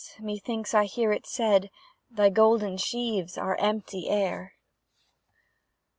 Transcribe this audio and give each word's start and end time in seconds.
methinks 0.19 0.73
I 0.73 0.85
hear 0.85 1.11
it 1.11 1.27
said, 1.27 1.69
"Thy 2.09 2.29
golden 2.31 2.75
sheaves 2.77 3.37
are 3.37 3.55
empty 3.57 4.09
air." 4.09 4.55